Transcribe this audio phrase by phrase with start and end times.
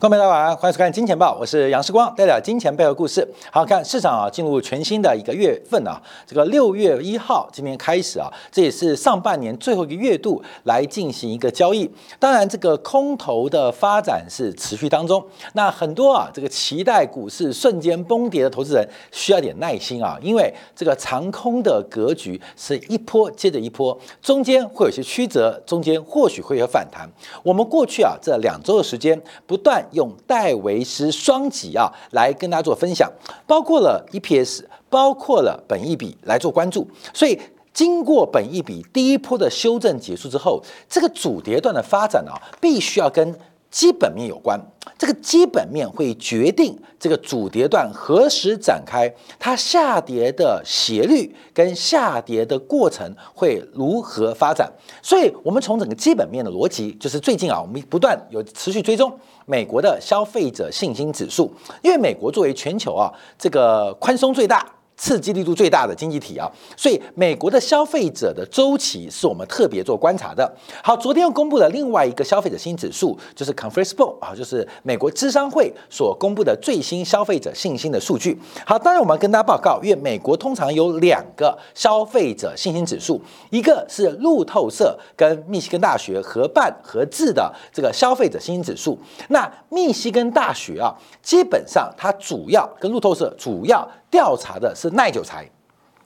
[0.00, 3.26] 观众朋友大家晚安，欢迎收看《金钱报》，我是杨世光，带来金钱背后故事。
[3.50, 11.90] 好看市场啊，进入全新的一个月份啊，这个六月一号今天开始啊，这也是上半年最后一个月度来进行一个交易。
[12.20, 15.20] 当然，这个空头的发展是持续当中。
[15.54, 27.10] 那很多啊，这个期待股市瞬间崩跌的投资人需要点耐心啊，因为这个长空的格局是一波接着一波，中间会有些曲折，中间或许会有反弹。
[27.42, 29.84] 我们过去啊这两周的时间不断。
[29.92, 33.10] 用戴维斯双击啊来跟大家做分享，
[33.46, 36.86] 包括了 EPS，包括了本益比来做关注。
[37.12, 37.40] 所以
[37.72, 43.38] 经过本益比第一波的修正结束之后，这个主跌段的发展啊，必须要跟。
[43.70, 44.58] 基本面有关，
[44.96, 54.72] 这个基本面会决定这个主跌段何时展开，它下跌的斜率跟下跌的过程会如何发展。
[55.02, 59.12] 所以，我们从整个基本面的逻辑，就是最近啊，我们不断有持续追踪
[59.44, 64.66] 美国的消费者信心指数，因为美国作为全球啊这个宽松最大。
[64.98, 70.52] 刺激力度最大的经济体啊，所以美国的消费者的周期是我们特别做观察的。
[70.82, 78.36] 好，昨天又公布了另外一个消费者新指数，就是 Conference Board 啊，就是美国智商会所公布的最新消费者信心的数据。
[78.66, 88.98] 好，当然我们要跟大家报告，因为美国通常有两个消费者信心指数，一个是路透社跟密西根大学合办合制的这个消费者信心指数。
[89.28, 93.88] 那密西根大学啊，基本上它主要跟路透社主要。
[94.10, 95.48] 调查的是耐久材，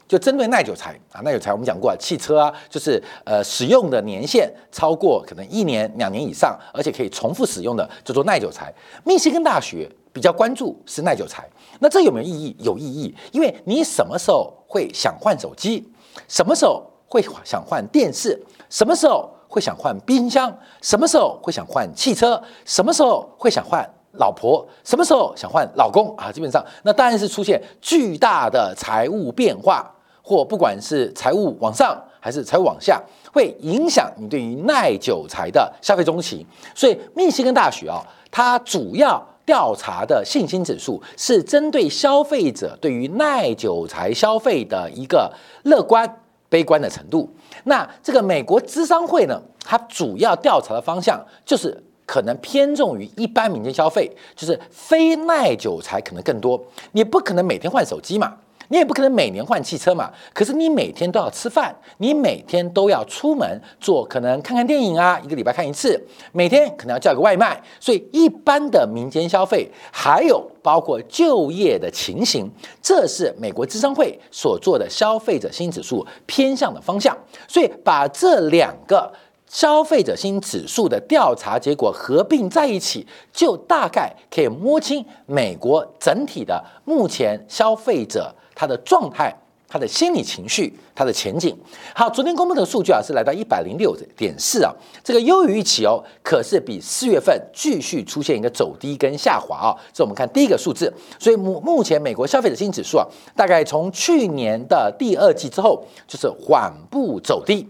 [0.09, 8.73] 就针对耐久材啊，耐久材我们讲过，啊汽车啊，就是呃使用的年限超过可能一年、两年以上，而且可以重复使用的，叫做耐久材。
[9.05, 11.49] 密西根大学比较关注是耐久材，
[11.81, 12.57] 那这有没有意义？
[12.59, 15.91] 有意义，因为你什么时候会想换手机？
[16.29, 18.39] 什么时候会想换电视？
[18.69, 20.55] 什么时候会想换冰箱？
[20.83, 22.43] 什么时候会想换汽车？
[22.65, 23.89] 什么时候会想换？
[24.19, 26.31] 老婆什么时候想换老公啊？
[26.31, 29.91] 基本上，那当然是出现巨大的财务变化，
[30.23, 33.03] 或不管是财务往上还是财务往下，
[33.33, 36.47] 会影响你对于耐久财的消费中期。
[36.75, 45.33] 所以，密西根大学啊，它主要调查的信心指数是针对消费者对于耐久财消费的一个
[45.65, 47.29] 乐观、悲观的程度。
[47.65, 51.83] 那这个美国资商会呢，它主要调查的方向就是。
[52.05, 56.63] 可能偏重于一般民间消费，就是非耐久才可能更多。
[56.93, 58.35] 你不可能每天换手机嘛，
[58.69, 60.11] 你也不可能每年换汽车嘛。
[60.33, 66.01] 可是你每天都要吃饭，你每天都要出门做，可能看看电影啊，一个礼拜看一次，
[66.33, 67.63] 每天可能要叫个外卖。
[67.79, 72.51] 所以一般的民间消费，还有包括就业的情形，
[72.83, 77.17] 这是美国智商会所做的消费者新指数偏向的方向。
[77.47, 79.13] 所以把这两个。
[79.53, 89.31] 消费者新指数的调查结果合并在一起，就大概可以摸清美国整体的目前消费者他的状态、
[89.69, 91.55] 他的心理情绪、他的前景。
[91.95, 94.73] 好，昨天公布的数据啊是来到一百零六点四啊，
[95.05, 99.77] 这个优于预期哦，可是比四月份继续出现一个走低跟下滑啊。
[99.93, 107.69] 这我们看第一个数字，所以目目前美国消费者新指数啊，大概从去年的第二季之后就是缓步走低。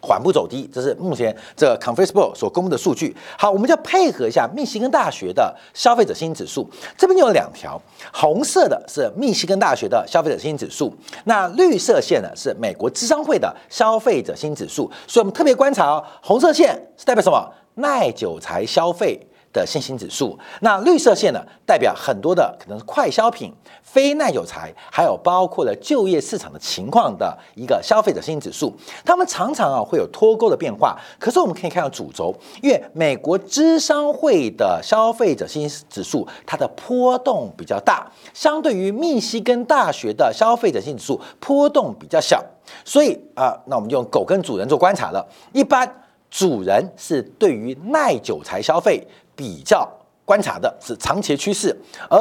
[0.00, 3.14] 缓步走低，这是目前这 Conference Board 所公布的数据。
[3.36, 6.68] 好，我们就配合一下密西根大学的消费者信心指数。
[6.96, 7.80] 这边有两条，
[8.12, 10.94] 红色的是密西根大学的消费者信心指数，
[11.24, 14.90] 那绿色线呢是美国智商会的消费者新指数。
[15.06, 17.52] 所以我们特别观察哦，红色线是代表什么？
[17.74, 19.20] 耐久才消费。
[19.52, 28.74] 的信心指数，那绿色线呢，代表很多的可能是快消品、非耐久材，还有包括了就业市场的情况的一个消费者信心指数，
[29.04, 30.96] 他们常常啊会有脱钩的变化。
[31.18, 42.44] 可是我们可以看到主轴，因为美国智商会的消费者信心指数，它的波动比较大，相对于密西根大学的消费者信心指数波动比较小，
[42.84, 45.90] 所以啊，那我们用狗跟主人做观察了，一般
[46.30, 49.06] 主人是对于耐久材消费。
[49.38, 49.88] 比较
[50.24, 51.74] 观察的是长期趋势，
[52.10, 52.18] 而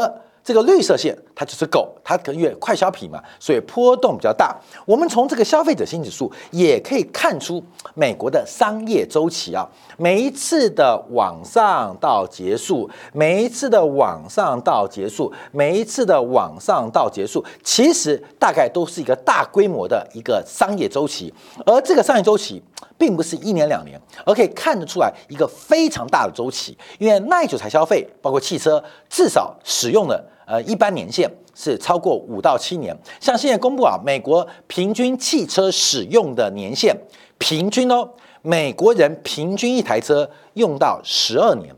[0.48, 4.56] 这个绿色线它就是狗，它可能因为快消品嘛，所以波动比较大。
[4.86, 7.62] 我们从这个消费者新指数也可以看出
[7.96, 9.68] 美国的商业周期啊，
[9.98, 21.34] 每一次的往上到结束，每一次的往上到结束，每一次的往上到结束，其实大概都是一个大规模的一个商业周期，
[21.66, 22.64] 而这个商业周期。
[23.00, 26.76] 并不是一年两年，而可以看得出来一个非常大的周期。
[26.98, 32.98] 因为耐久材消费，包括汽车，至少使用的呃一般年限是超过五到七年。
[33.20, 36.96] 像现在公布啊，美国平均汽车使用的年限，
[37.38, 38.10] 平均哦，
[38.42, 41.76] 美国人平均一台车用到十二年，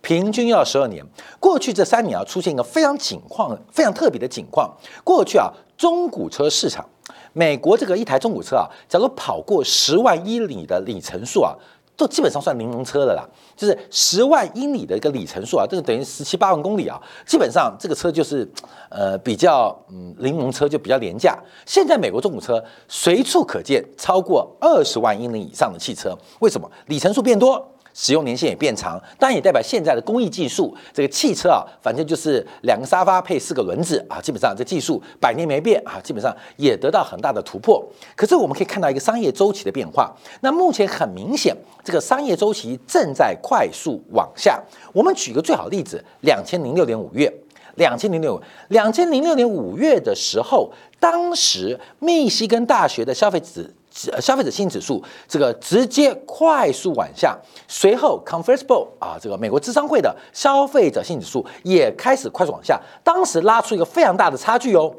[0.00, 1.04] 平均要十二年。
[1.40, 4.72] 过去这三年啊，出现一个非常景况、非常特别的景况。
[5.02, 6.88] 过去啊，中古车市场，
[7.32, 11.52] 美国这个一台中古车啊，假如跑过十万英里的里程数啊。
[11.96, 13.24] 都基本上算柠檬车的啦，
[13.56, 18.48] 就是十万英里的一个里程数啊，这个等于十七八万公里啊，基本上这个车就是，
[18.88, 21.38] 呃，比较嗯柠檬车就比较廉价。
[21.64, 26.70] 现在美国中古车随处可见超过二十万英里以上的汽车，为什么？
[26.86, 27.73] 里程数变多。
[27.94, 37.82] 使用年限也变长，当然也代表现在的工艺技术，这个汽车啊，反正就是两个沙发配四个轮子啊，基本上这技术百年没变啊，基本上也得到很大的突破。
[38.16, 44.60] 可是我们可以看到一个商业周期的变化，那目前很明显，这个商业周期正在快速往下。
[44.92, 47.32] 我们举个最好的例子，两千零六年五月，
[47.76, 53.70] 两千零六两千零六年五月的时候，当时密西根大学的消费者。
[53.94, 57.38] 消费者信心指数这个直接快速往下，
[57.68, 64.92] 随后 Conference Board 啊，这个美国智商会的消费者信心指数也开始快速往下，当时拉出一个非常大的差距哦，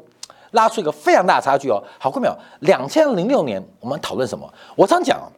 [0.52, 1.82] 拉出一个非常大的差距哦。
[1.98, 2.36] 好，各位没有？
[2.60, 4.50] 两千零六年我们讨论什么？
[4.74, 5.30] 我常讲，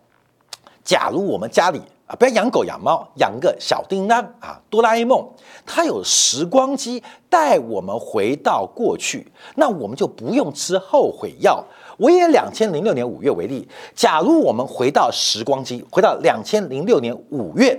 [0.85, 5.29] 假如我们家里啊，不要养狗养猫，养个小叮当啊，哆啦 A 梦，
[5.67, 11.65] 它有时光机带我们回到过去，那我们就不用吃后悔药。
[11.99, 17.79] 我也两千零六年五月为例，假如我们回到时光机，回到两千零六年五月，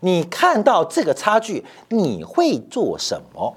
[0.00, 3.54] 你看到这个差距，你会做什么？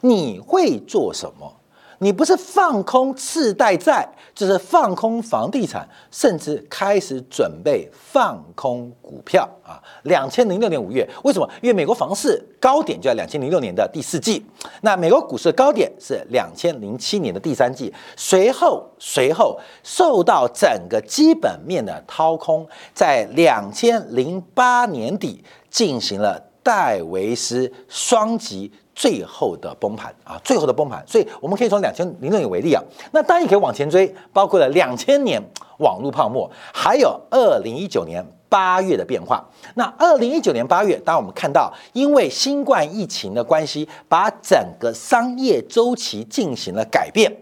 [0.00, 1.54] 你会做什么？
[2.02, 4.04] 你不是放空次贷债，
[4.34, 9.80] 就是放空房地产，甚至开始准备放空股票啊！
[10.02, 11.48] 两千零六年五月，为什么？
[11.62, 14.44] 因为美国房市高点就在两千零六年的第四季，
[14.80, 28.72] 那美国股市的高点是两千零七年的第三季，随后随后受到整个基本面的掏空，在两千零八年底进行了戴维斯双极。
[28.94, 35.42] 最后的崩盘啊，最后的崩盘，所以我们可以从两千零六年为例啊，那当然也可以往前追，包括了两千年
[35.78, 39.42] 网络泡沫，还有二零一九年八月的变化。
[39.74, 47.34] 那二零一九年八月，当我们看到因为新冠疫情的关系，把整个商业周期进行了改变。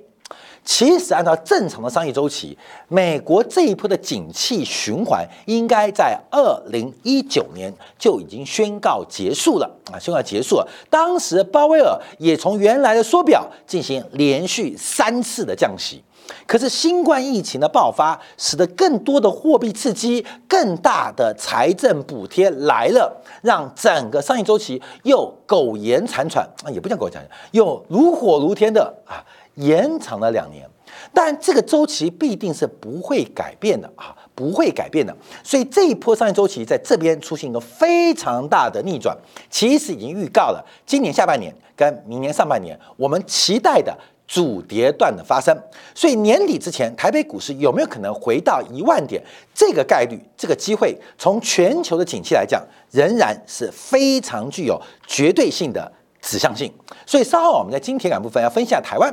[0.62, 2.56] 其实，按照正常的商业周期，
[2.88, 10.68] 美国这一波的景气循环应该在二零一九年就已经宣告结束了啊，宣告结束了。
[10.88, 16.02] 当时鲍威尔也从原来的缩表进行连续三次的降息，
[16.46, 29.24] 可是新冠疫情的爆发，使得更多的货币刺激、更大的财政补贴来了，让整个商业周期又苟延残喘啊，也不叫苟延残喘，又如火如天的啊。
[29.60, 30.68] 延长了两年，
[31.12, 35.14] 但这个周期必定是不会改变的啊，不会改变的。
[35.44, 39.16] 所以这一波商业周期在这边出现一个非常大的逆转，
[39.48, 43.96] 其实已经预告了今年下半年跟明年上半年我们期待的
[44.26, 45.56] 主跌段的发生。
[45.94, 49.22] 所以年底之前，台北股市有没有可能回到一万点？
[49.54, 56.72] 这个概率，这个机会，从全球的景气来讲，仍然是非常具有绝对性的指向性。
[57.04, 59.12] 所以稍后我们在金铁杆部分要分析下台湾。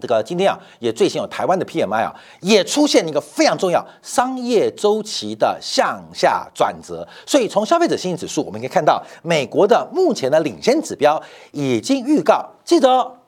[0.00, 7.06] 这个今天啊，也最新有台湾的 PMI 啊，也出现一个非常重要商业周期的向下转折。
[7.24, 11.22] 所以从消费者信心指数，我们可以看到，美国的目前的领先指标
[11.52, 13.18] 已经预告，记得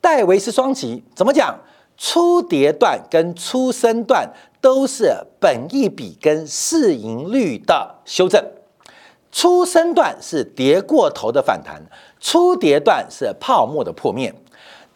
[0.00, 1.58] 戴维斯双极怎么讲？
[2.00, 8.40] 初跌段跟初升段都是本益比跟市盈率的修正，
[9.32, 11.82] 初升段是跌过头的反弹，
[12.20, 14.32] 初跌段是泡沫的破灭。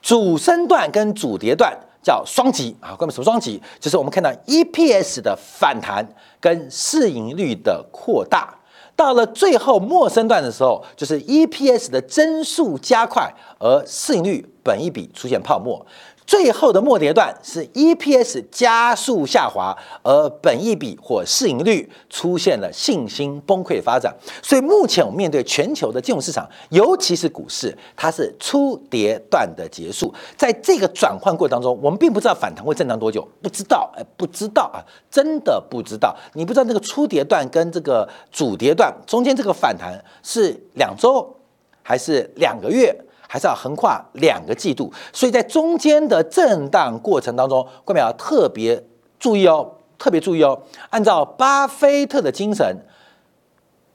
[0.02, 3.62] 主升段跟主跌段叫双极啊，关于什么双极？
[3.78, 6.04] 就是我们看到 EPS 的反弹
[6.40, 8.52] 跟市盈率的扩大，
[8.97, 15.87] 到了最后末升段的时候，就是 EPS 的增速加快，而市盈率本一比出现泡沫。
[16.26, 24.14] 最后的末跌段是 EPS 加速下滑，而本益比或市盈率出现了信心崩溃的发展。
[24.43, 30.12] 所以目前我们面对全球的金融市场，尤其是股市，它是初跌段的结束。
[30.37, 34.79] 在这个转换过程当中，我们并不知道反弹会震荡多久，不知道，哎，不知道啊，
[35.11, 36.17] 真的不知道。
[36.35, 41.37] 你不知道那个初跌段跟这个主跌段中间这个反弹是两周
[41.83, 42.97] 还是两个月？
[43.32, 48.84] 还是要横跨两个季度，所以在中间的震荡过程当中，各位要特别
[49.18, 50.60] 注意哦，特别注意哦。
[50.90, 52.76] 按照巴菲特的精神，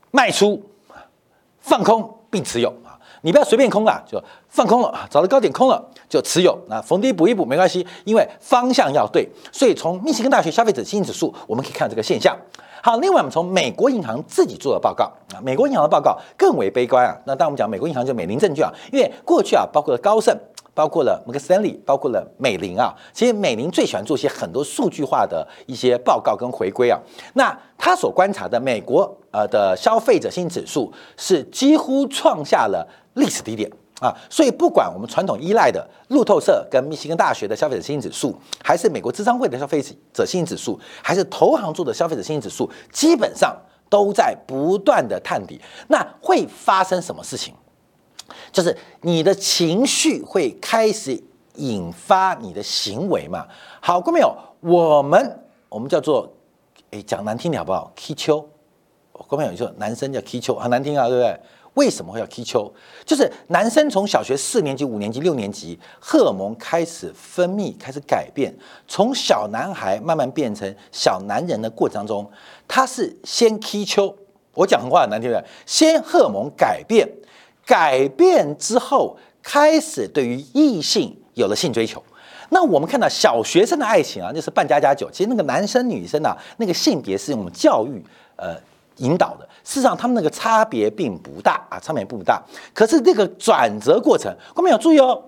[0.10, 0.64] 卖出、
[1.60, 2.74] 放空并持有。
[3.28, 4.18] 你不要随便空啊，就
[4.48, 9.28] 放空了啊，找到高点空了就持有，那逢低补一补没关系，因为方向要对。
[9.52, 12.34] 所以从密歇根大学消费者信心指数，我们可以看到这个现象。
[12.82, 17.14] 好，另外我们从美国银行自己做的报告啊，美国银行的报告更为悲观啊。
[17.26, 20.34] 那当我们讲美国银行就美林证券啊，因为过去啊，包括了高盛。
[20.74, 27.00] 包括了摩根斯坦利，包括了美林啊，其实美林最喜欢做些很多数据化的一些报告跟回归啊。
[27.34, 33.70] 那他所观察的美国呃的消费者信心指数是几乎创下了历史低点
[34.00, 34.16] 啊。
[34.30, 39.82] 所以不管我们传统依赖的路透社跟密西根大学的消费者信心指数，还是美国智商会的消费
[40.14, 43.56] 者信心指数，还是投行做的消费者信心指数，基本上
[43.90, 45.60] 都在不断的探底。
[45.88, 47.54] 那会发生什么事情？
[48.52, 51.18] 就是你的情绪会开始
[51.56, 53.48] 引发你的行为嘛？
[53.80, 54.36] 好过没有？
[54.60, 56.30] 我们我们叫做，
[56.92, 57.90] 哎，讲难听点好不好？
[57.96, 58.46] 踢球，
[59.14, 59.52] 过没有？
[59.52, 61.40] 你说男生叫踢球，很难听啊，对不对？
[61.78, 62.70] 为什么会要踢球？
[63.06, 68.54] 就是男生从小学四年级、五年级、六年级，荷尔蒙开始分泌，开始改变，
[68.88, 72.30] 从小男孩慢慢变成小男人的过程当中，
[72.68, 74.14] 他是先踢球。
[74.54, 77.08] 我讲话很难听的，先荷尔蒙改变。
[77.64, 82.02] 改变之后，开始对于异性有了性追求。
[82.50, 85.12] 那我们看到小学生的爱情啊，那是扮家家酒。
[85.12, 88.02] 其实那个男生女生啊，那个性别是用教育
[88.38, 88.56] 呃
[88.98, 89.48] 引导的。
[89.64, 92.42] 事实上，他们那个差别并不大啊，差别并不大。
[92.74, 95.24] 可是这个转折过程，我们要注意哦，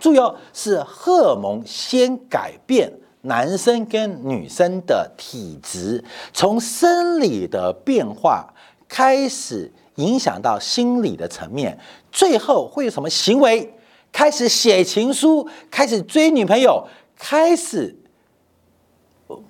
[0.00, 2.92] 注意哦，是荷尔蒙先改变
[3.22, 8.52] 男生跟女生的体质，从生理的变化
[8.88, 9.72] 开始。
[9.96, 11.78] 影响到心理的层面，
[12.12, 13.74] 最后会有什么行为？
[14.12, 16.86] 开始写情书，开始追女朋友，
[17.18, 17.96] 开始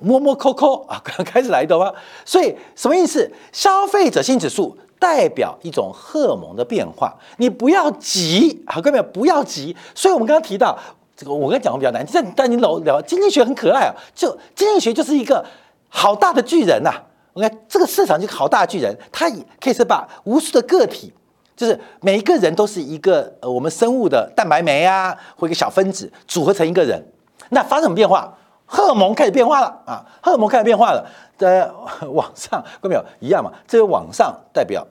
[0.00, 1.92] 摸摸抠抠啊，刚 开始来懂吗？
[2.24, 3.30] 所以什么意思？
[3.52, 9.76] 消费者性指数代表一种荷尔蒙的变化，你不要急，好，各位不要急。
[9.94, 10.78] 所以我们刚刚提到
[11.16, 15.44] 这个，我刚讲的比较难，但但你老聊经济学很可爱啊，就经济学就是一个
[15.88, 16.90] 好大的巨人呐。
[17.34, 19.30] OK，这个市场就好大巨人，它
[19.60, 21.12] 可以是把无数的个体，
[21.54, 27.06] 就是每一个人都是一个呃我们生物的蛋白酶啊，或一个小分子组合成一个人。
[27.50, 28.34] 那发生什么变化？
[28.66, 31.06] 荷尔蒙开始变化了啊，荷尔蒙开始变化了，
[31.38, 31.70] 在
[32.12, 33.04] 往上，看到没有？
[33.20, 34.86] 一样嘛，这个往上代表。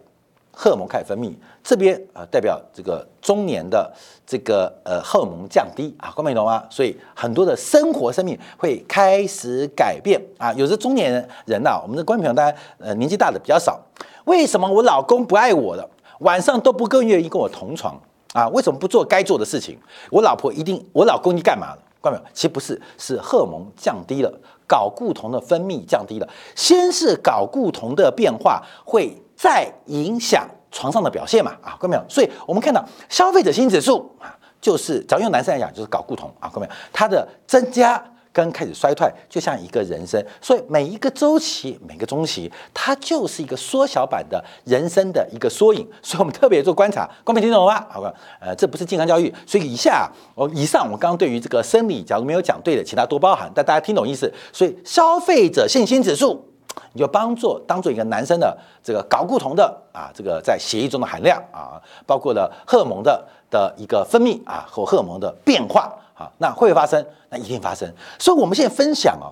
[0.57, 3.91] 荷尔蒙开始分泌，这边啊代表这个中年的
[4.25, 6.63] 这个呃荷尔蒙降低啊，各位懂吗？
[6.69, 10.53] 所以很多的生活生命会开始改变啊。
[10.53, 11.11] 有的中年
[11.45, 13.77] 人呐，我们的观众朋友大家呃年纪大的比较少，
[14.23, 15.85] 为什么我老公不爱我了？
[16.19, 17.99] 晚上都不更愿意跟我同床
[18.31, 18.47] 啊？
[18.47, 19.77] 为什么不做该做的事情？
[20.09, 21.79] 我老婆一定，我老公你干嘛了？
[22.05, 22.31] 看到没有？
[22.33, 24.31] 其实不是，是荷尔蒙降低了，
[24.67, 26.29] 睾固酮的分泌降低了。
[26.55, 29.21] 先是睾固酮的变化会。
[29.37, 32.03] 再影响床上的表现嘛啊，看到没有？
[32.07, 36.71] 所以我们看到消费者心指数啊，就是只要用男生来讲，就是睾固酮啊，看到没有？
[36.93, 38.01] 它的增加
[38.35, 40.21] 跟开始衰退，就像一个人生。
[40.41, 45.87] 所以每一个周期，每个中期，它就是一个缩小版的人生的一个缩影。
[46.01, 47.87] 所以我们特别做观察，光明听懂了吗？
[47.89, 54.29] 好吧，呃，这不是健康教育，所以以下我以上我刚刚对于这个生理，假如没有讲对的，其他多包涵，但大家听懂意思。
[54.51, 56.45] 所以消费者信心指数。
[56.91, 59.63] 你就帮助当做一个男生的这个睾固酮的
[59.93, 63.25] 啊，这个在血液中的含量啊，包括了荷尔蒙的
[63.55, 67.03] 的一个分泌啊和荷尔蒙的变化啊，那会发生？
[67.29, 67.89] 那一定发生。
[68.19, 69.31] 所以我们现在分享哦，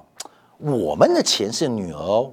[0.60, 2.32] 我们的前世女儿哦，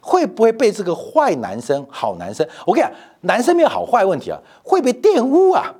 [0.00, 2.46] 会不会被这个坏男生、好男生？
[2.66, 5.74] 我跟你讲，男生没有好坏问题啊，会被玷污啊，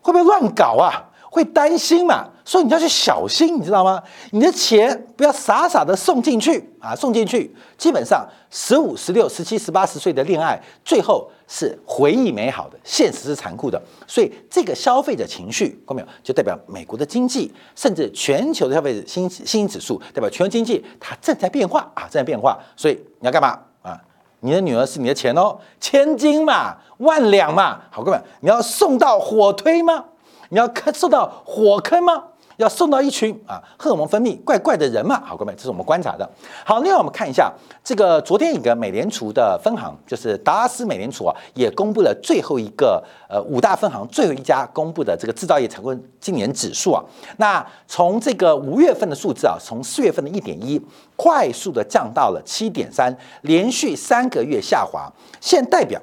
[0.00, 1.05] 会不会乱搞啊？
[1.36, 2.26] 会担心嘛？
[2.46, 4.02] 所以你要去小心，你知道吗？
[4.30, 6.96] 你的钱不要傻傻的送进去啊！
[6.96, 13.80] 送进去，基本上十五、十六、十七、十八、十岁的恋爱，最后是回忆美好的，现实是残酷的。
[14.06, 16.08] 所以这个消费者情绪，看到没有？
[16.22, 22.58] 就代表美国的经济，甚至全球的消费者新新指数，代表全球经济它正在变化啊，正在变化。
[22.76, 24.00] 所以你要干嘛啊？
[24.40, 30.04] 你的女儿是你的钱哦，千金嘛，万两嘛，好哥们，你要送到火推吗？
[30.50, 32.24] 你要看受到火坑吗？
[32.56, 35.20] 要送到一群啊荷尔蒙分泌怪怪的人嘛？
[35.22, 36.26] 好，各位，这是我们观察的。
[36.64, 37.52] 好，另外我们看一下
[37.84, 47.04] 这个昨天一个美联储的分行，就是达拉斯美联储啊，也公布了最后一个呃五大分行最后一家公布的这个制造业采购今年指数啊。
[47.36, 50.80] 那从这个五月份的数字啊，从四月份的一点一
[51.14, 55.12] 快速的降到了七点三，连续三个月下滑。
[55.42, 56.00] 现代表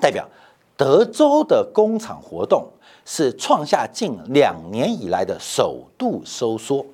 [0.00, 0.24] 代表
[0.76, 2.64] 德州的工厂活动。
[3.04, 6.84] 是创下近两年以来的首度收缩。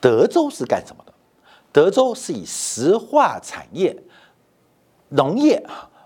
[0.00, 1.12] 德州是干什么的？
[1.72, 3.96] 德州是以石化产业、
[5.10, 5.64] 农业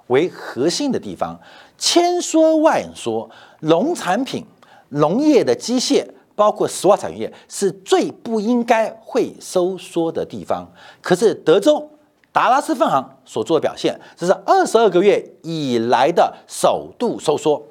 [0.08, 1.38] 为核心的地方。
[1.78, 3.28] 千说万说，
[3.60, 4.44] 农产品、
[4.90, 10.66] 农业的机械，包括石化产业，是最不应该会收缩的地方。
[11.00, 11.90] 可是德州
[12.32, 17.62] 达拉斯分行所做的表现，这是二十二个月以来的首度收缩。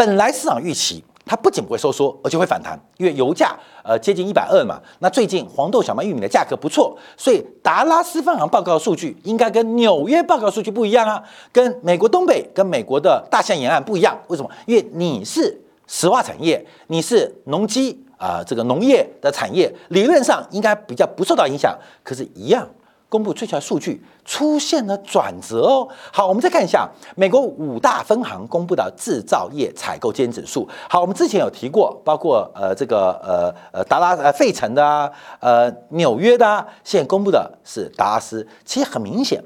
[0.00, 1.04] 本来市场预期。
[1.26, 3.54] 它不仅不会收缩，而且会反弹，因为油价
[3.84, 4.80] 呃接近一百二嘛。
[4.98, 14.18] 那最近黄豆、小麦、玉米的价格不错，所以达拉斯分行报告的数据应该跟纽约报告数据不一样啊，跟美国东北、跟美国的大西洋沿岸不一样。
[14.26, 14.50] 为什么？
[14.66, 22.66] 因为你是石化产业，你是农机啊，这个农业的产业，理论上应该比较不受到影响，可是，一样。
[23.10, 25.86] 公布最新数据出现了转折哦。
[26.12, 30.66] 好，我们再看一下美国五大分行公布的制造业采购经理指数。
[30.88, 38.46] 好，我们之前有提过，包括呃这个呃呃达拉呃费城的啊，呃纽约的，啊，现在公布的是达拉斯。
[38.64, 39.42] 其实很明显，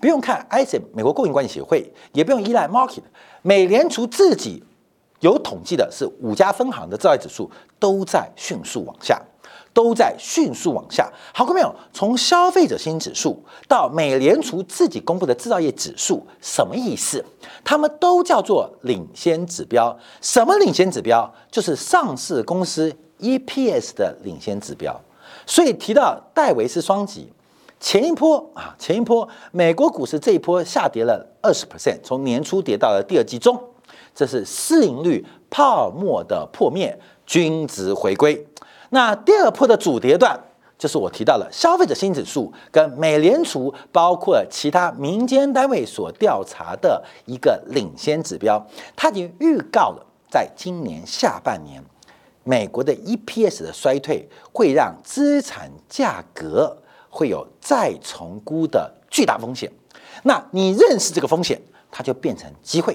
[0.00, 3.02] 不用看 ISM 美国供应关系协会，也不用依赖 Market，
[3.42, 4.64] 美联储自己
[5.20, 9.20] 有统计的是五家分行的制造业指数都在迅速往下。
[9.74, 11.74] 都在迅速往下，好看没有？
[11.92, 17.22] 从消费者信心指数到美联储自己公布的制造业指数，什么意思？
[17.64, 19.98] 他们都叫做领先指标。
[20.22, 21.30] 什么领先指标？
[21.50, 24.98] 就是上市公司 EPS 的领先指标。
[25.44, 27.32] 所以提到戴维斯双极，
[27.80, 33.60] 前一波啊，前一波美国股市这一波下跌了二十 percent，从年初跌到了第二季中，
[34.14, 38.46] 这是市盈率泡沫的破灭，均值回归。
[38.94, 40.38] 那第二波的主跌段，
[40.78, 51.82] 就是我提到了消费者信心指数跟美联储包括其他民间单位所调查的一个领先指标，它已经预告了，在今年下半年，
[52.44, 56.76] 美国的 EPS 的衰退会让资产价格
[57.10, 59.68] 会有再重估的巨大风险。
[60.22, 62.94] 那你认识这个风险，它就变成机会；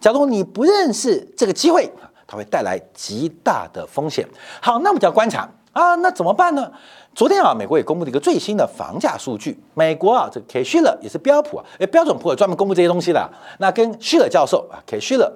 [0.00, 1.88] 假如你不认识这个机会，
[2.28, 4.24] 它会带来极大的风险。
[4.60, 6.70] 好，那我们就要观察啊，那怎么办呢？
[7.14, 9.58] 昨天啊，美国也公布了一个最新的房价数据。
[9.72, 13.28] 美国啊，这个 K 希勒也是标普啊，诶，标准普尔专门公布这些东西的。
[13.58, 15.32] 那跟希勒教授啊，K 希勒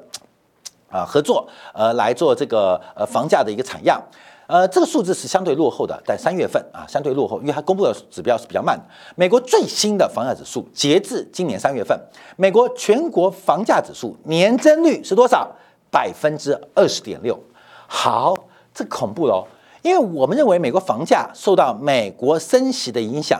[0.90, 4.00] 啊合作，呃，来做这个呃房价的一个采样。
[4.46, 8.78] 呃，这个数字是相对落后的，在三月份啊，相对落后，因为它公布的指标是比较慢。
[9.16, 11.98] 美国最新的房价指数，截至今年三月份，
[12.36, 15.50] 美国全国房价指数年增率是多少？
[15.92, 17.38] 百分之二十点六，
[17.86, 18.34] 好，
[18.72, 19.46] 这恐怖喽！
[19.82, 23.38] 因为我们认为美国房价受到美国升息的影响，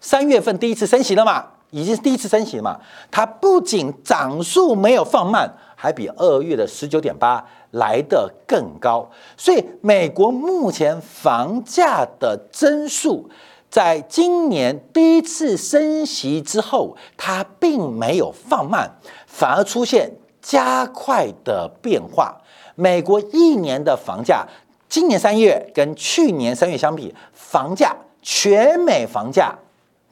[0.00, 2.80] 三月份第一次升息了嘛，已经是第一次升息了嘛。
[3.10, 9.10] 它不仅涨速没有放慢，还比二月的十九点八来得更高。
[9.36, 13.28] 所以，美国目前房价的增速，
[13.68, 18.90] 在今年第一次升息之后，它并没有放慢，
[19.26, 20.16] 反而出现。
[20.42, 22.36] 加快的变化，
[22.74, 24.44] 美国一年的房价，
[24.88, 29.56] 今年三月跟去年三月相比，房价全美房价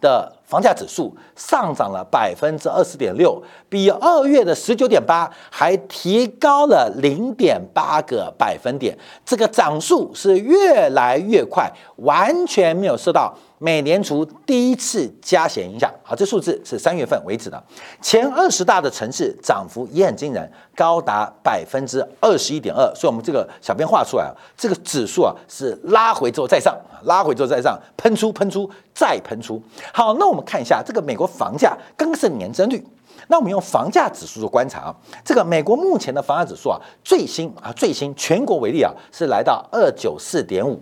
[0.00, 13.36] 的房价指数上涨了百分之二十点六，比二月的十九点八还提高了零点八个百分点，这个涨速是越来越快，完全没有受到。
[13.62, 17.62] 美联储第一次加息影响，好，这数字是三月份为止的。
[18.00, 22.90] 前二十大的城市涨幅也很惊人，高达百分之二十一点二。
[22.94, 29.62] 所以，我们这个小编画出来啊，这个指数啊是拉回之后再上，拉回之后再上，喷出喷出再喷出。
[29.92, 32.82] 好，那我们看一下这个美国房价更是年增率。
[33.28, 40.80] 那我们用房价指数做观察啊，这个美国目前的房价指数啊，最新啊最新全国为例啊，是来到二九四点五。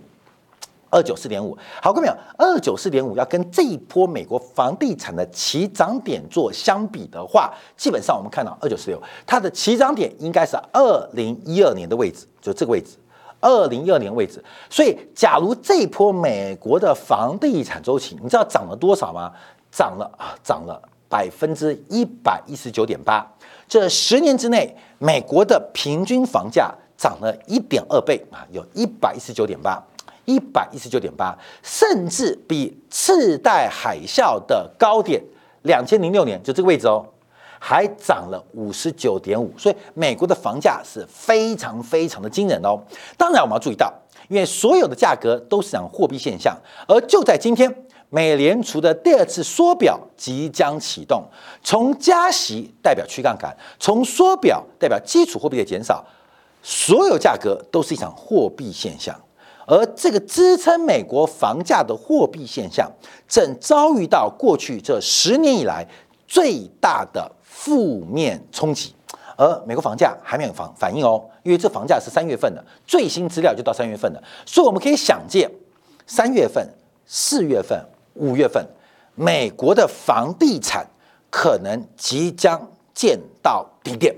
[0.90, 12.96] 二九四点五，好，各位朋友，二九四点五要跟这一波美国房地产的起涨点做相比的话，基本上我们看到二九四六，它的起涨点应该是二零一二年的位置，就这个位置，
[13.40, 14.42] 二零一二年位置。
[14.70, 19.30] 所以，假如这一波美国的房地产周期，你知道涨了多少吗？
[19.70, 23.30] 涨了啊，涨了百分之一百一十九点八。
[23.68, 29.78] 这十年之内，美国的平均房价涨了一点二倍啊，有一百一十九点八。
[30.28, 35.18] 一百一十九点八，甚至比次贷海啸的高点
[35.62, 37.02] 两千零六年就这个位置哦，
[37.58, 39.50] 还涨了五十九点五。
[39.56, 42.78] 所以美国的房价是非常非常的惊人哦。
[43.16, 43.90] 当然我们要注意到，
[44.28, 46.54] 因为所有的价格都是讲货币现象，
[46.86, 47.74] 而就在今天，
[48.10, 51.24] 美联储的第二次缩表即将启动，
[51.64, 56.04] 从加息代表去杠杆，从缩表代表基础货币的减少，
[56.62, 59.18] 所有价格都是一场货币现象。
[59.68, 62.90] 而这个支撑美国房价的货币现象，
[63.28, 65.86] 正遭遇到过去这十年以来
[66.26, 68.94] 最大的负面冲击。
[69.36, 75.48] 而美国房价还没有反反应哦，因为这房价是三月份的最新资料就到三月份的，所以我们可以想见，
[76.06, 76.66] 三月份、
[77.04, 77.78] 四月份、
[78.14, 78.66] 五月份，
[79.14, 80.84] 美国的房地产
[81.30, 82.58] 可能即将
[82.94, 84.12] 见到低点，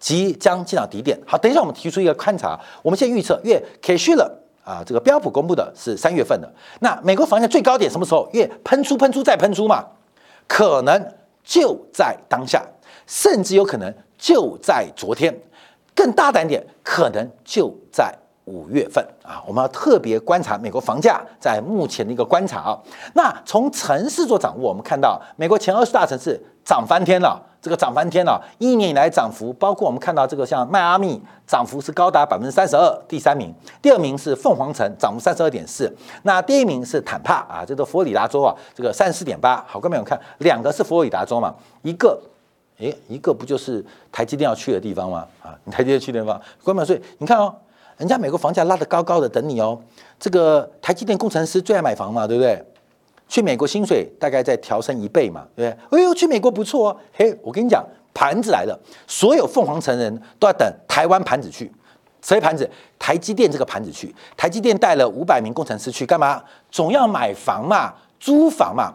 [0.00, 1.16] 即将见到低点。
[1.26, 8.28] 好，等一下我们提出一个观察，我们现在预测，越 K 虚了啊，这个标普公布的是三月份的，那美国房价最高点什么时候？
[8.32, 9.86] 越喷出、喷出再喷出嘛，
[10.48, 12.60] 可能就在当下，
[13.06, 13.94] 甚至有可能。
[14.18, 15.38] 就在昨天，
[15.94, 18.10] 更大胆点，可能就在
[18.46, 19.44] 五月份啊！
[19.46, 22.80] 我们要特别观察美国房价在目前的一个观察啊。
[23.12, 33.50] 那从城市做掌握，我们看到美国前二十大城市涨翻天了，这个涨翻天了，一年以来涨幅，包括我们看到这个像迈阿密涨幅是高达百分之三十二，第三名；
[33.82, 35.84] 第二名是凤凰城，涨幅三十二点四；
[36.22, 39.64] 那第一名是坦帕啊，这个佛罗里达州啊，这个三十四点八。
[39.66, 41.52] 好，各位朋友看，两个是佛罗里达州嘛，
[41.82, 42.16] 一个。
[42.78, 45.26] 哎，一个不就是台积电要去的地方吗？
[45.42, 47.52] 啊，你台积电去的地方，关所以你看哦，
[47.96, 49.76] 人家美国房价拉得高高的等你哦。
[50.20, 52.62] 这个台积电工程师最爱买房嘛，对不对？
[53.28, 56.00] 去美国薪水大概在调升一倍嘛，对不对？
[56.00, 56.96] 哎呦，去美国不错哦。
[57.12, 57.84] 嘿，我跟你讲，
[58.14, 61.70] 盘子来了，所有凤凰城人都要等台湾盘子去。
[62.22, 62.68] 谁盘子？
[62.98, 64.14] 台积电这个盘子去。
[64.36, 66.42] 台积电带了五百名工程师去干嘛？
[66.70, 68.94] 总要买房嘛，租房嘛。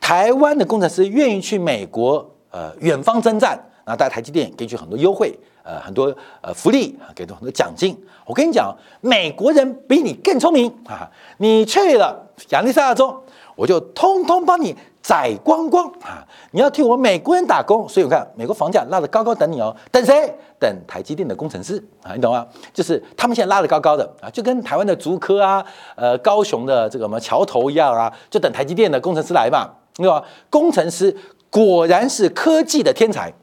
[0.00, 2.28] 台湾的工程师愿意去美国。
[2.52, 3.50] 呃，远方征战，
[3.84, 7.96] 然后在台积电给予很多优惠，呃，很多呃福利，给很多奖金。
[8.26, 11.08] 我跟你讲，美国人比你更聪明啊！
[11.38, 13.22] 你去了亚利桑那州，
[13.60, 16.26] 我就通通帮你宰光光啊！
[16.50, 20.34] 你要替我们美国人打工，所以我看美国房价拉得高高等你哦，等谁？
[20.58, 22.46] 等台积电的工程师啊，你懂吗？
[22.72, 25.62] 就是他们现在拉得高高的啊，就跟台湾的竹科啊，
[25.94, 30.24] 呃，高雄的这个什么桥头一样啊，就等台积电的工程师来嘛，你懂吗？
[30.48, 31.14] 工程师。
[31.50, 33.34] 果然是科技的天才，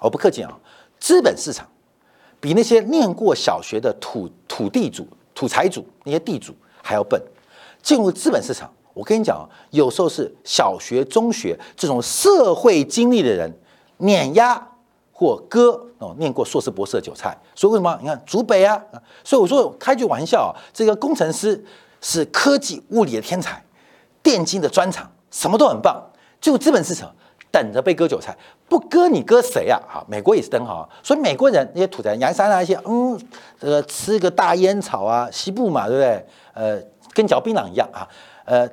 [0.00, 0.58] 我不客气啊！
[0.98, 1.68] 资本市场
[2.40, 7.22] 比那些念过小学的土土地主、土财主那些地主还要笨。
[7.82, 13.48] 进入资本市场，我跟你讲，有时候是小学、中学这种社会经历的人
[13.98, 14.60] 碾压
[15.12, 17.38] 或割哦，念过硕士、博士的韭菜。
[17.54, 17.96] 所以为什么？
[18.02, 18.82] 你看竹北啊，
[19.22, 21.64] 所以我说开句玩笑啊，这个工程师
[22.00, 23.64] 是科技物理的天才，
[24.20, 26.02] 电竞的专长，什么都很棒。
[26.40, 27.14] 就资本市场
[27.52, 28.36] 等着被割韭菜，
[28.68, 29.78] 不割你割谁啊？
[29.88, 33.16] 哈，美国也是等好，所以美国人那些土财洋山啊，那些嗯，
[33.60, 36.26] 这个吃个大烟草啊，西部嘛，对不对？
[36.54, 36.82] 呃，
[37.12, 38.06] 跟嚼槟榔一样啊，
[38.44, 38.68] 呃，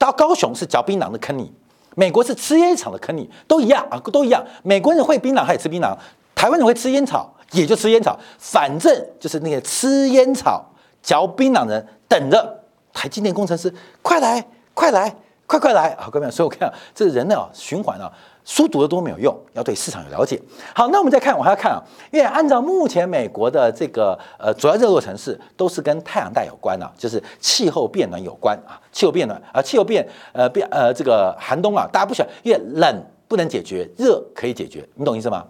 [0.00, 1.52] 到高雄是嚼槟榔的坑你，
[1.94, 4.42] 美国是吃烟草的坑你，都一样啊，都一样。
[4.62, 5.94] 美国人会槟榔，他也吃槟榔；
[6.34, 8.18] 台湾人会吃烟草，也就吃烟草。
[8.38, 10.64] 反正就是那些吃烟草、
[11.02, 12.62] 嚼槟榔人等着
[12.94, 15.14] 台积电工程师，快来，快来。
[15.46, 16.30] 快快来啊，各位！
[16.30, 18.06] 所以我看这是人呢，循环啊，
[18.44, 20.40] 书读的多没有用，要对市场有了解。
[20.74, 35.46] 好，那我们再看，我还要看啊，因为按照目前美国的这个呃主要热络城市，都是跟太阳带有关啊，就是气候变暖有关啊，气候变暖啊，气候变呃变呃这个寒冬啊，大家不喜欢，因为冷不能解决，热可以解决，你懂意思吗？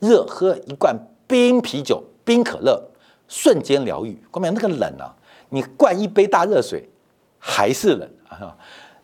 [0.00, 0.94] 热喝一罐
[1.26, 2.82] 冰啤酒、冰可乐，
[3.28, 4.20] 瞬间疗愈。
[4.30, 5.14] 关键，那个冷啊，
[5.48, 6.88] 你灌一杯大热水
[7.38, 8.08] 还是冷。
[8.28, 8.54] 啊，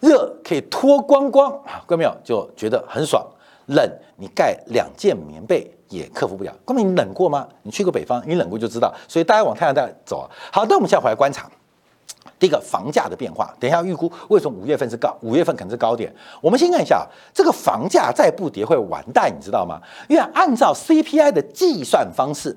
[0.05, 3.27] 热可以脱光光啊，各位没有就觉得很爽。
[3.69, 6.55] 冷，你盖两件棉被也克服不了。
[6.67, 7.49] 各位，你冷过吗？
[7.63, 8.93] 你去过北方，你冷过就知道。
[9.09, 10.29] 所以大家往太阳带走啊。
[10.53, 11.51] 好，那我们现在回来观察
[12.45, 13.55] 一个房价的变化。
[13.59, 16.15] 等一下预估为什么五月份是高，五月份可能是高点。
[16.41, 19.81] 我们先看一下这个房价再不跌会完蛋，你知道吗？
[20.09, 22.57] 因为按照 CPI 的计算方式。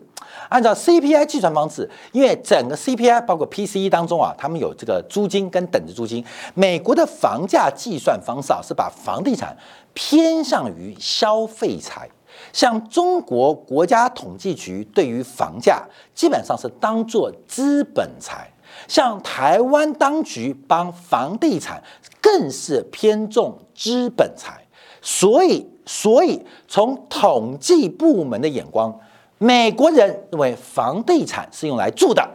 [0.50, 6.23] 按照 CPI 计算方式，因为整个 CPI 包括 PCE 当中啊，他们有这个租金跟等值租金。
[6.54, 9.58] 美国的房价计算方式啊，是把房地产
[9.93, 12.08] 偏向于消费财。
[12.54, 18.47] 像中国国家统计局对于房价基本上是当做资本财，
[18.88, 21.82] 像台湾当局帮房地产
[22.21, 24.62] 更是偏重资本财。
[25.02, 28.93] 所以，所以从统计部门的眼光。
[29.38, 32.28] 美国人认为房地产是用来住的，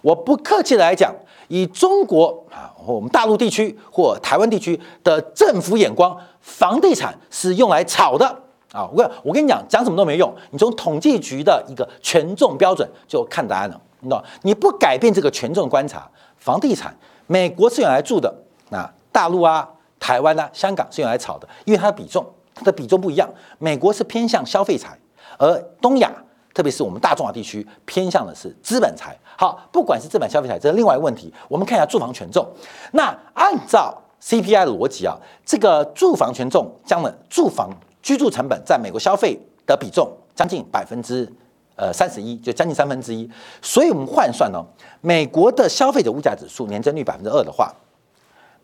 [0.00, 1.14] 我不客气的来讲，
[1.48, 8.26] 以中国啊，我们大陆地区或台湾地区的政府眼光，房地产是用来炒的
[8.72, 8.88] 啊！
[8.90, 16.08] 我我跟你讲，讲什么都没用，你从统计局的一个权重标准就看答案了，那你不改变这个权重观察，
[16.38, 16.94] 房地产
[17.26, 18.34] 美国是用来住的，
[18.70, 24.98] 那大陆啊、台湾啊、香港是用来炒的，因为它的比重，它的比重不一样，美国是偏向消费财，
[25.38, 26.12] 而东亚。
[26.52, 31.32] 特别是我们大中华地区偏向的是资本财，好，不管是资本消费财，这是另外一个问题。
[31.46, 32.44] 我们看一下住房权重。
[32.90, 37.70] 那按照 CPI 的逻辑啊，这个住房权重将的住房
[38.02, 41.32] 居住成本在美国消费的比重将近百分之
[41.80, 43.28] 呃三十一，就将近三分之一。
[43.62, 44.62] 所以我们换算呢，
[45.00, 47.74] 美国的消费者物价指数年增率百分之二的话，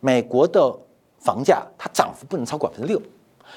[0.00, 0.72] 美国的
[1.18, 3.00] 房价它涨幅不能超过百分之六，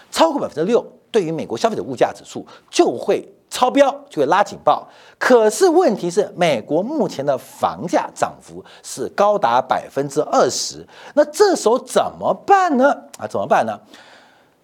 [0.09, 3.27] 超过百分之六，对于美国消费者物价指数就会。
[3.51, 12.91] 超标就会拉警报，可是问题是，美国目前的房价涨幅是高达百分之二十，那这时候怎么办呢？
[13.17, 13.75] 啊，怎么办呢？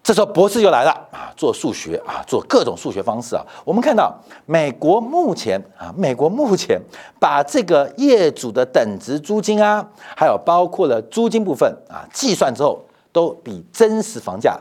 [0.06, 3.44] 这时候博士就来了啊，做数学啊，做各种数学方式啊。
[3.64, 6.80] 我们看到美国目前啊，美国目前
[7.18, 9.84] 把这个业主的等值租金啊，
[10.16, 14.56] 还有包括了租金部分啊，计算之后都比真实房价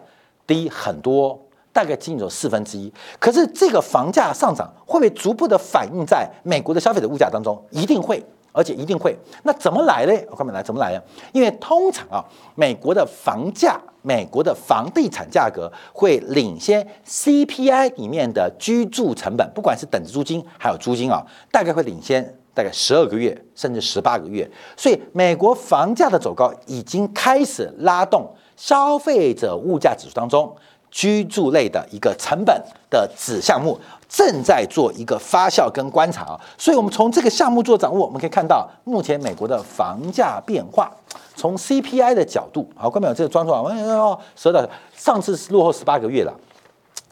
[0.47, 1.39] 低很多。
[1.71, 7.61] 大概仅有四分之一，可是这个房价上涨会不会逐步的反映在美国的消费者物价当中？
[7.69, 8.25] 一定会，
[8.55, 9.13] 而且一定会。
[9.43, 10.13] 那怎么来呢？
[10.29, 11.01] 我看来怎么来呀？
[11.33, 12.23] 因为通常啊，
[12.55, 24.49] 美国的房价、美国的房地产价格会领先 CPI 里面的居住成本，不管是等值租金还有租金啊，大概会领先大概十二个月甚至十八个月。
[24.77, 30.55] 所以美国房价的走高已经开始拉动消费者物价指数当中。
[30.95, 32.55] 居住类的一个成本
[32.89, 33.77] 的子项目
[34.07, 40.89] 正在做一个发酵跟观察啊，所以我们从这个项目做掌握，我们可以看到目前美国的房价变化。
[41.35, 43.57] 从 CPI 的角度，好，观众朋友，这个装出来，
[43.93, 46.33] 哦，十二上次是落后十八个月了，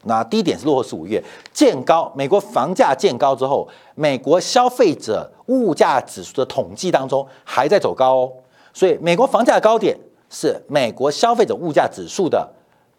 [0.04, 8.32] 那低点是落后十五月，见高，美国房价见高之后，美国消费者物价指数的统计当中还在走高哦，
[8.74, 9.98] 所以美国房价高点
[10.30, 12.50] 是美国消费者物价指数的。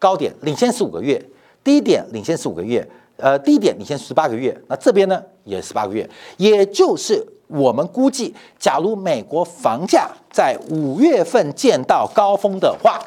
[0.05, 1.19] 高点领先十五个月，
[1.63, 2.87] 低点领先十五个月，
[3.17, 4.55] 呃，低点领先十八个月。
[4.67, 12.99] 那这边呢也十八个月，也就是我们估计，假如美国房价在五月份见到高峰的话，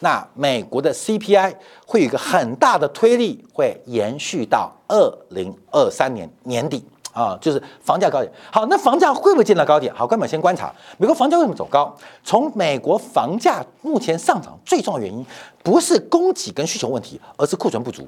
[0.00, 1.54] 那美国的 CPI
[1.86, 6.84] 会有一个很大的推力，会延续到二零二三年年底。
[7.16, 8.30] 啊，就是房价高点。
[8.52, 9.90] 好，那房价会不会见到高点？
[9.94, 11.96] 好，观众先观察美国房价为什么走高。
[12.22, 15.24] 从美国房价目前上涨最重要原因，
[15.62, 18.06] 不是供给跟需求问题，而是库存不足，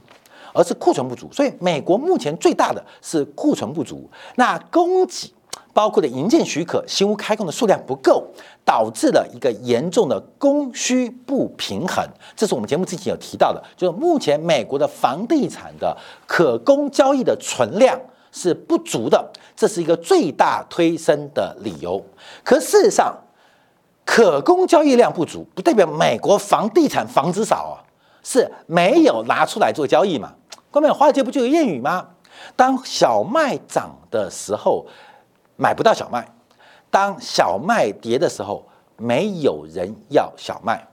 [0.52, 1.26] 而是库存不足。
[1.32, 4.06] 所以美国目前最大的是库存不足。
[4.36, 5.32] 那供给
[5.72, 8.22] 包括的营建许可、新屋开工的数量不够，
[8.62, 12.04] 导致了一个严重的供需不平衡。
[12.36, 17.98] 这是我们节目之前有提到的，就是目前美国的房地产的可供交易的存量。
[18.32, 22.04] 是不足的，这是一个最大推升的理由。
[22.44, 23.16] 可事实上，
[24.04, 27.84] 可供交易量不足，不代表美国房地产房子少啊，
[28.22, 30.34] 是没有拿出来做交易嘛？
[30.70, 32.08] 关众，华尔街不就有谚语吗？
[32.54, 34.86] 当小麦涨的时候，
[35.56, 36.22] 买不到小麦；
[36.90, 38.64] 当小麦跌的时候，
[38.96, 40.86] 没有人要小麦。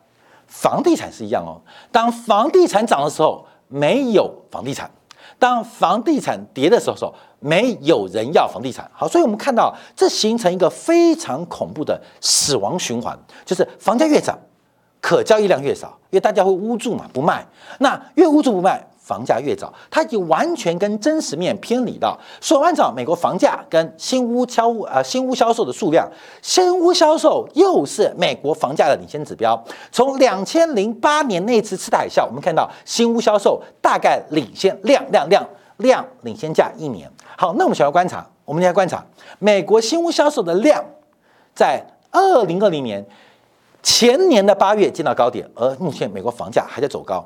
[0.47, 4.89] 房地产是一样哦，当房地产涨的时候，没有房地产。
[5.37, 8.89] 当房地产跌的时候，没有人要房地产。
[8.93, 14.37] 好，所以我们看到这形成一个非常恐怖的死亡循环，就是房价越涨，
[15.01, 17.45] 可交易量越少，因为大家会捂住嘛，不卖。
[17.79, 18.85] 那越捂住不卖。
[19.05, 22.17] 房价越早，它已经完全跟真实面偏离到。
[22.41, 26.09] 所以按照美国房价跟新屋销屋呃新屋销售的数量，
[26.41, 29.63] 新屋销售又是美国房价的领先指标。
[29.91, 37.07] 从两千零八年那次次贷海啸，我们看到新屋销售大概领先量量量量领先价一年。
[37.37, 39.05] 好，那我们想要观察，我们来观察
[39.37, 40.83] 美国新屋销售的量，
[41.53, 43.05] 在二零二零年
[43.83, 47.23] 前年的八月见到高点，而目前美国房价还在走高，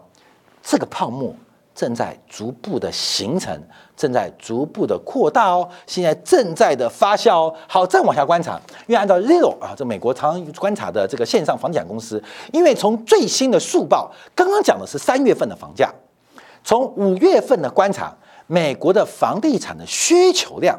[0.61, 1.33] 这个泡沫。
[1.79, 3.57] 正在逐步的形成，
[3.95, 7.55] 正在逐步的扩大哦，现在正在的发酵哦。
[7.69, 15.89] 好，再往下观察，因为按照 Zero 啊，这美国常观察的这个线上房地产公司，因为从最新的速报，刚刚讲的是三月份的房价，
[16.65, 18.13] 从五月份的观察，
[18.47, 20.77] 美国的房地产的需求量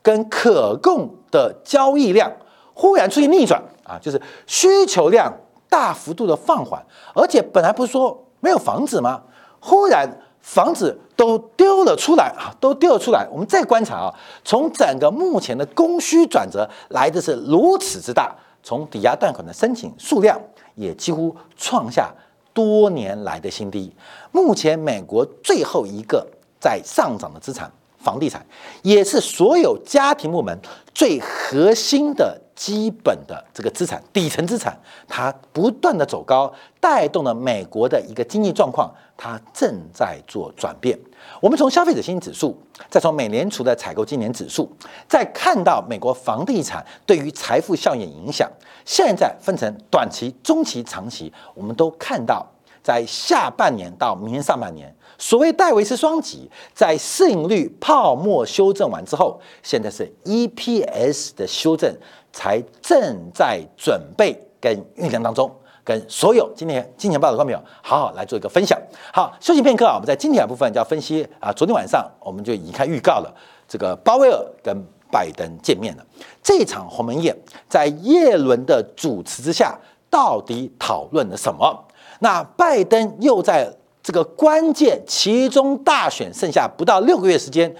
[0.00, 2.30] 跟可供的交易量
[2.72, 5.36] 忽然出现逆转啊，就是需求量
[5.68, 6.80] 大幅度的放缓，
[7.14, 9.20] 而且本来不是说没有房子吗？
[9.58, 10.08] 忽然。
[10.46, 13.26] 房子都丢了出来啊，都丢了出来。
[13.32, 18.32] 我们再观察啊，从整个目前的供需转折来的是如此之大，
[18.62, 20.40] 从抵押贷款的申请数量
[20.76, 22.14] 也几乎创下
[22.54, 23.92] 多年来的新低。
[24.30, 26.24] 目前美国最后一个
[26.60, 28.46] 在上涨的资产，房地产，
[28.82, 30.56] 也是所有家庭部门
[30.94, 32.40] 最核心的。
[32.56, 40.98] 基本的这个资产，底层资产，它不断的走高，带动了美国的一个经济状况，它正在做转变。
[41.40, 44.68] 我们从消费者信心指数，再从美联储的采购经理指数，
[45.06, 48.50] 再看到美国房地产对于财富效应影响，
[48.86, 52.46] 现在分成短期、中期、长期，我们都看到
[52.82, 61.92] 在下半年到明年上半年，所谓戴维斯双击，在市盈率泡沫修正完之后，现在是 EPS 的修正
[62.36, 65.50] 才正在准备跟酝酿当中。
[65.82, 68.78] 跟所有今天金钱报的观众朋友好好来做一个分享。
[69.10, 71.50] 好，休息片刻啊，我们在今天的部分就要分析啊。
[71.52, 73.34] 昨天晚上我们就已经开预告了，
[73.66, 74.76] 这个鲍威尔跟
[75.10, 76.04] 拜登见面了。
[76.42, 77.34] 这场鸿门宴
[77.68, 79.78] 在耶伦的主持之下，
[80.10, 81.84] 到底讨论了什么？
[82.18, 83.72] 那拜登又在
[84.02, 87.72] 这个关键其中大选剩下不到六个月时间，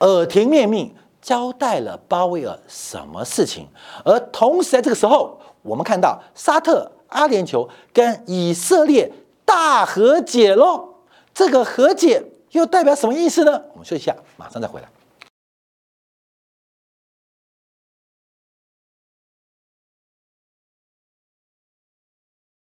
[0.00, 3.68] 耳提面命交代了鲍威尔什么事情？
[4.04, 6.92] 而同时在这个时候，我们看到沙特。
[7.12, 9.12] 阿联酋跟以色列
[9.44, 10.94] 大和解喽，
[11.34, 13.52] 这个和解又代表什么意思呢？
[13.74, 14.88] 我们休息一下，马上再回来。